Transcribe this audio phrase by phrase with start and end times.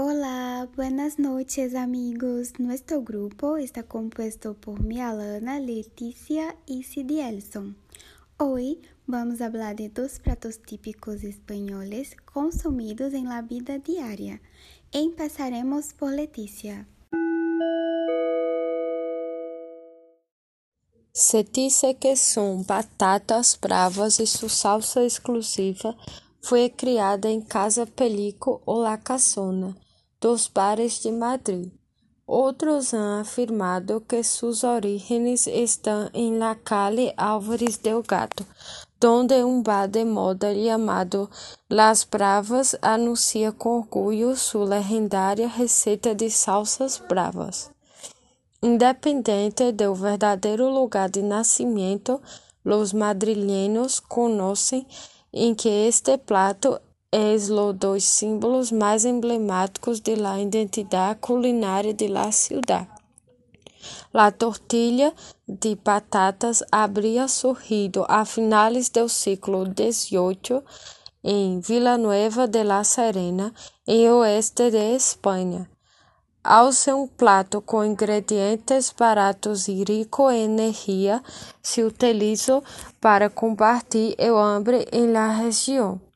[0.00, 2.52] Hola, buenas noches amigos.
[2.60, 7.76] Nuestro grupo está compuesto por mi Alana, Leticia y Sidielson.
[8.36, 14.40] Hoy vamos a hablar de dos pratos típicos españoles consumidos en la vida diaria.
[14.92, 16.86] Empezaremos por Leticia.
[21.12, 25.96] Se dice que son batatas bravas y su salsa exclusiva
[26.40, 29.76] fue criada en Casa Pelico o La Casona,
[30.20, 31.68] dos bares de Madrid.
[32.26, 38.44] Otros han afirmado que sus orígenes están en la calle Álvares del Gato,
[39.00, 41.30] donde un bar de moda llamado
[41.68, 47.70] Las Bravas anuncia con orgullo su legendaria receta de salsas bravas.
[48.60, 52.20] Independente del verdadero lugar de nacimiento,
[52.64, 54.86] los madrileños conocen
[55.32, 62.08] en que este plato es los dos símbolos más emblemáticos de la identidad culinaria de
[62.10, 62.88] la ciudad.
[64.12, 65.14] La tortilla
[65.46, 70.62] de patatas habría surgido a finales del siglo XVIII
[71.22, 73.54] en Villanueva de la Serena,
[73.86, 75.70] en oeste de España.
[76.44, 81.22] Ao ser um prato com ingredientes baratos e rico em energia,
[81.62, 82.62] se utiliza
[83.00, 86.07] para combater o hambre em la região.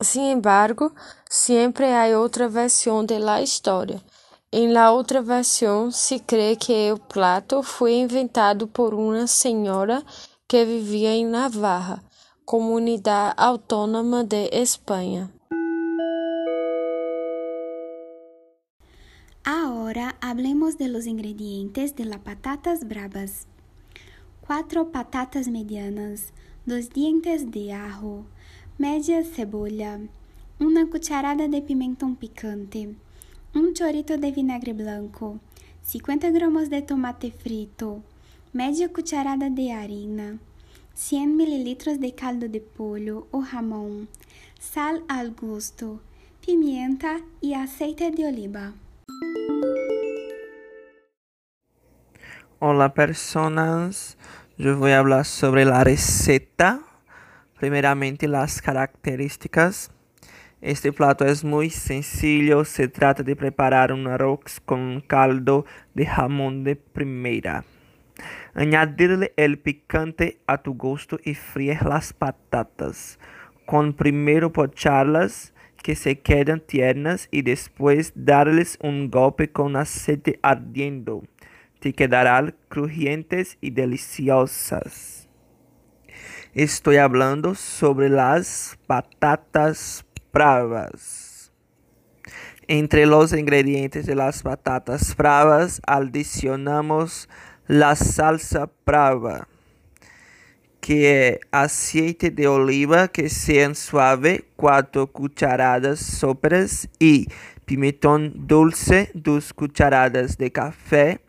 [0.00, 0.92] Sin embargo,
[1.28, 4.02] siempre hay otra versión de la historia.
[4.50, 10.04] En la otra versión se cree que el plato fue inventado por una señora
[10.46, 12.02] que vivía en Navarra,
[12.44, 15.30] comunidad autónoma de España.
[19.44, 23.46] Ahora hablemos de los ingredientes de las patatas bravas.
[24.40, 26.32] Cuatro patatas medianas,
[26.64, 28.24] dos dientes de ajo,
[28.76, 30.00] media cebolla,
[30.58, 32.96] uma cucharada de pimentão picante,
[33.54, 35.38] um chorrito de vinagre blanco,
[35.82, 38.02] 50 gramas de tomate frito,
[38.52, 40.40] media cucharada de harina,
[40.92, 44.08] 100 mililitros de caldo de pollo o jamón,
[44.58, 46.00] sal al gusto,
[46.44, 48.74] pimienta y aceite de oliva.
[52.58, 54.18] Hola personas,
[54.58, 56.80] yo voy a hablar sobre la receta
[57.58, 59.90] Primeramente, las características.
[60.60, 62.64] Este plato es muy sencillo.
[62.64, 67.64] Se trata de preparar un arroz con caldo de jamón de primera.
[68.54, 73.18] Añadirle el picante a tu gusto y freír las patatas.
[73.66, 81.22] Con primero pocharlas que se quedan tiernas y después darles un golpe con aceite ardiendo.
[81.78, 85.23] Te quedarán crujientes y deliciosas.
[86.54, 91.50] Estoy hablando sobre las patatas bravas.
[92.68, 97.28] Entre los ingredientes de las patatas bravas adicionamos
[97.66, 99.48] la salsa brava,
[100.80, 107.26] que es aceite de oliva que sea suave, 4 cucharadas sopras y
[107.64, 111.20] pimentón dulce, 2 cucharadas de café,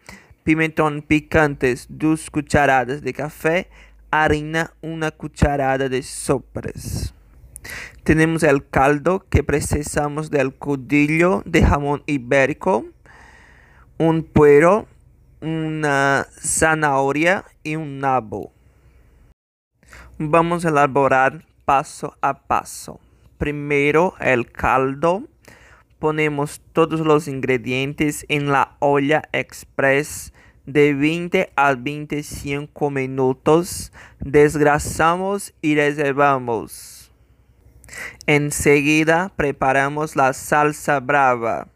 [0.43, 3.69] pimentón picantes, 2 cucharadas de café,
[4.23, 7.13] harina, una cucharada de sopras.
[8.03, 12.85] Tenemos el caldo que precisamos del codillo de jamón ibérico,
[13.97, 14.87] un puero,
[15.41, 18.51] una zanahoria y un nabo.
[20.17, 22.99] Vamos a elaborar paso a paso.
[23.37, 25.23] Primero el caldo.
[25.99, 30.31] Ponemos todos los ingredientes en la olla express
[30.65, 37.11] de 20 a 25 minutos, desgrasamos y reservamos.
[38.25, 41.67] Enseguida preparamos la salsa brava.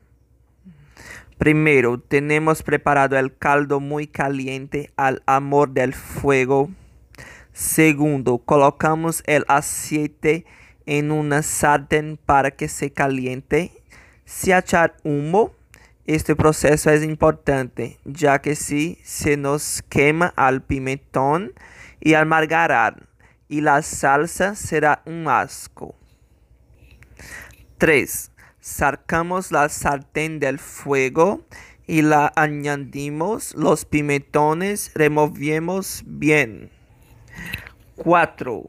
[1.38, 6.70] Primero, tenemos preparado el caldo muy caliente al amor del fuego.
[7.54, 10.46] Segundo, colocamos el aceite
[10.86, 13.72] en una sartén para que se caliente.
[14.26, 15.54] Si echar humo,
[16.16, 21.54] este proceso es importante, ya que si se nos quema al pimentón
[22.00, 23.08] y al margarar,
[23.48, 25.94] y la salsa será un asco.
[27.78, 28.32] 3.
[28.60, 31.46] Sacamos la sartén del fuego
[31.86, 36.72] y la añadimos los pimentones, removemos bien.
[37.98, 38.64] 4.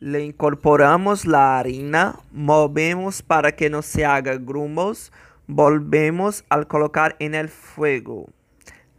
[0.00, 5.12] Le incorporamos la harina, movemos para que no se haga grumos,
[5.48, 8.28] Volvemos al colocar en el fuego.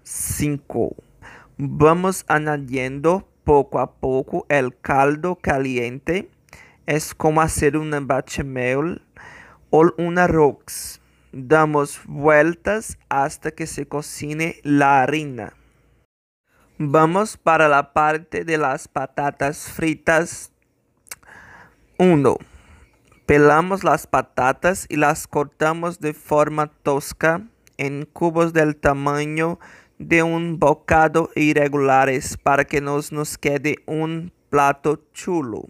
[0.03, 0.95] 5.
[1.57, 6.29] Vamos añadiendo poco a poco el caldo caliente.
[6.85, 9.01] Es como hacer una bechamel
[9.71, 11.01] o un arroz.
[11.33, 15.53] Damos vueltas hasta que se cocine la harina.
[16.77, 20.53] Vamos para la parte de las patatas fritas.
[21.97, 22.37] 1.
[23.27, 27.45] Pelamos las patatas y las cortamos de forma tosca
[27.75, 29.59] en cubos del tamaño
[29.99, 35.65] de un bocado irregulares para que nos, nos quede un plato chulo.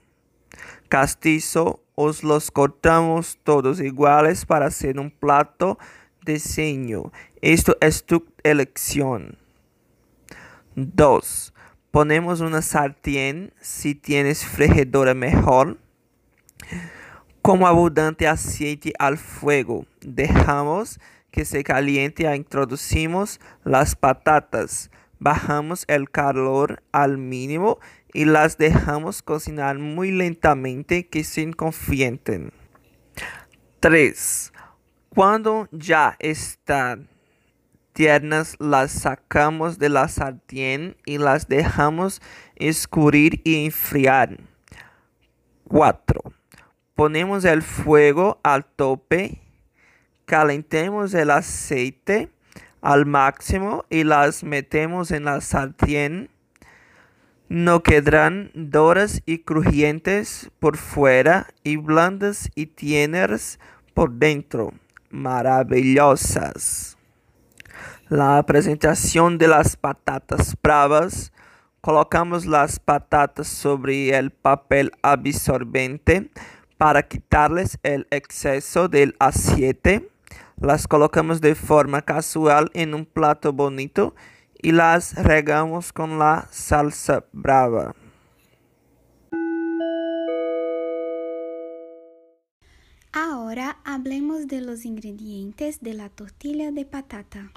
[0.87, 5.79] Castizo os los cortamos todos iguales para hacer un plato
[6.23, 7.11] diseño.
[7.41, 9.35] Esto es tu elección.
[10.75, 11.55] 2.
[11.89, 15.79] Ponemos una sartén si tienes fregidora mejor
[17.47, 19.85] con abundante aceite al fuego.
[20.01, 20.99] Dejamos
[21.31, 24.91] que se caliente e introducimos las patatas.
[25.17, 27.79] Bajamos el calor al mínimo
[28.11, 32.51] y las dejamos cocinar muy lentamente que se confienten.
[33.79, 34.51] 3.
[35.07, 37.07] Cuando ya están
[37.93, 42.21] tiernas las sacamos de la sartén y las dejamos
[42.57, 44.37] escurrir y enfriar.
[45.69, 46.36] 4
[46.97, 49.39] ponemos el fuego al tope,
[50.25, 52.31] calentemos el aceite
[52.81, 56.31] al máximo y las metemos en la sartén.
[57.49, 63.59] No quedarán doras y crujientes por fuera y blandas y tiernas
[63.93, 64.73] por dentro.
[65.11, 66.97] Maravillosas.
[68.09, 71.31] La presentación de las patatas bravas.
[71.79, 76.31] Colocamos las patatas sobre el papel absorbente
[76.77, 80.09] para quitarles el exceso del aceite,
[80.59, 84.15] las colocamos de forma casual en un plato bonito
[84.61, 87.95] y las regamos con la salsa brava.
[93.11, 97.51] Ahora hablemos de los ingredientes de la tortilla de patata.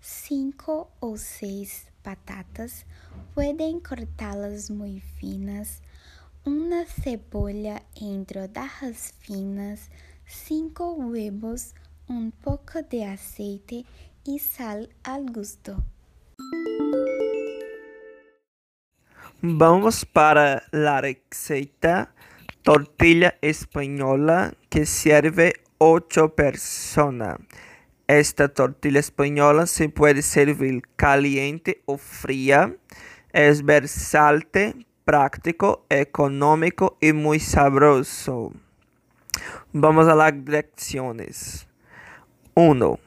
[0.00, 2.84] 5 o 6 patatas,
[3.34, 5.80] pueden cortarlas muy finas
[6.44, 9.90] una cebolla en rodajas finas,
[10.26, 11.74] cinco huevos,
[12.06, 13.86] un poco de aceite
[14.24, 15.82] y sal al gusto.
[19.40, 22.14] Vamos para la receta
[22.62, 27.38] tortilla española que sirve 8 personas.
[28.06, 32.76] Esta tortilla española se puede servir caliente o fría.
[33.32, 38.52] Es versátil práctico, económico y muy sabroso.
[39.72, 41.68] Vamos a las direcciones.
[42.54, 42.98] 1.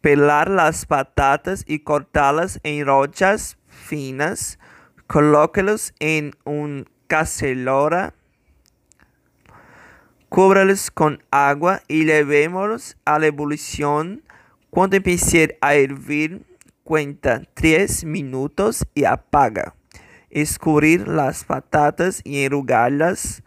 [0.00, 4.58] Pelar las patatas y cortarlas en rochas finas.
[5.06, 8.14] Colóquelos en un cacelora.
[10.28, 14.22] Cúbralos con agua y llevémoslos a la ebullición.
[14.70, 16.46] Cuando empiece a hervir,
[16.84, 19.74] cuenta 3 minutos y apaga
[20.30, 23.42] escurrir las patatas y enrugarlas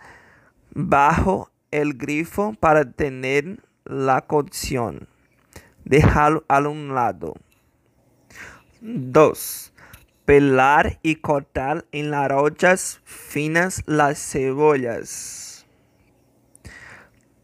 [0.73, 5.07] bajo el grifo para tener la cocción.
[5.85, 7.35] Dejarlo a un lado.
[8.81, 9.73] 2.
[10.25, 15.65] Pelar y cortar en las rochas finas las cebollas.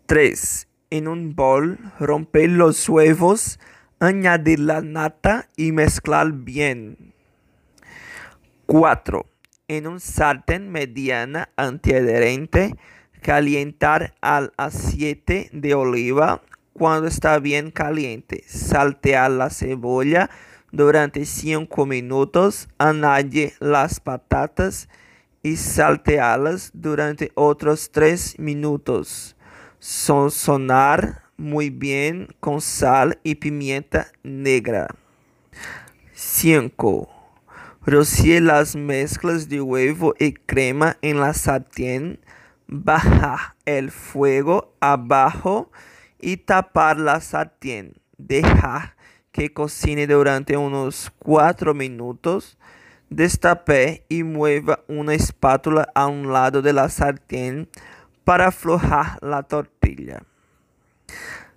[0.06, 0.68] 3.
[0.92, 3.60] En un bol, romper los huevos,
[4.00, 7.14] añadir la nata y mezclar bien.
[8.66, 9.26] 4.
[9.70, 12.76] En un sartén mediana antiadherente,
[13.22, 16.42] calientar al aceite de oliva
[16.74, 18.44] cuando está bien caliente.
[18.48, 20.32] Saltear la cebolla
[20.72, 22.68] durante 5 minutos.
[22.80, 24.90] Añade las patatas
[25.44, 29.36] y saltearlas durante otros 3 minutos.
[29.78, 34.88] Sonar muy bien con sal y pimienta negra.
[36.16, 37.19] 5
[37.90, 42.20] Rociar las mezclas de huevo y crema en la sartén,
[42.68, 45.72] bajar el fuego abajo
[46.20, 47.96] y tapar la sartén.
[48.20, 48.96] Dejar
[49.32, 52.60] que cocine durante unos 4 minutos.
[53.10, 57.70] Destape y mueva una espátula a un lado de la sartén
[58.24, 60.22] para aflojar la tortilla.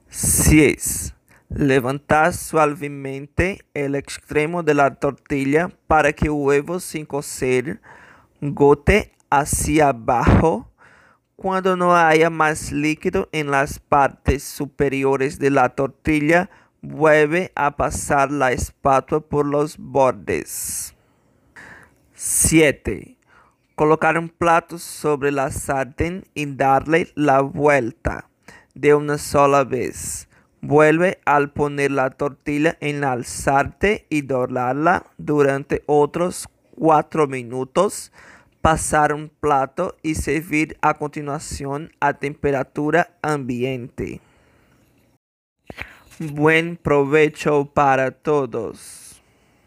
[0.08, 1.14] 6.
[1.54, 7.80] Levantar suavemente el extremo de la tortilla para que el huevo sin cocer
[8.40, 10.70] gote hacia abajo.
[11.36, 16.48] Cuando no haya más líquido en las partes superiores de la tortilla,
[16.80, 20.94] vuelve a pasar la espátula por los bordes.
[22.14, 23.18] 7.
[23.74, 28.30] Colocar un plato sobre la sartén y darle la vuelta
[28.74, 30.28] de una sola vez.
[30.64, 38.12] Vuelve al poner la tortilla en la sartén y dorarla durante otros 4 minutos.
[38.60, 44.20] Pasar un plato y servir a continuación a temperatura ambiente.
[46.20, 49.01] Buen provecho para todos.